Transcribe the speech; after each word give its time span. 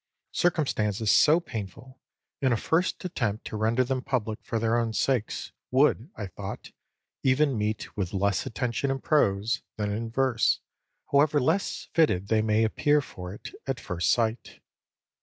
Circumstances 0.31 1.11
so 1.11 1.39
painful, 1.39 1.99
in 2.41 2.51
a 2.51 2.57
first 2.57 3.05
attempt 3.05 3.45
to 3.45 3.55
render 3.55 3.83
them 3.83 4.01
public 4.01 4.39
for 4.43 4.57
their 4.57 4.75
own 4.75 4.93
sakes, 4.93 5.51
would, 5.69 6.09
I 6.15 6.25
thought, 6.25 6.71
even 7.21 7.55
meet 7.55 7.95
with 7.95 8.11
less 8.11 8.47
attention 8.47 8.89
in 8.89 8.99
prose 9.01 9.61
than 9.77 9.91
in 9.91 10.09
verse, 10.09 10.59
however 11.11 11.39
less 11.39 11.87
fitted 11.93 12.29
they 12.29 12.41
may 12.41 12.63
appear 12.63 12.99
for 12.99 13.31
it 13.31 13.49
at 13.67 13.79
first 13.79 14.09
sight. 14.11 14.59